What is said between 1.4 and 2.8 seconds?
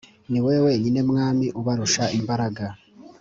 ubarusha imbaraga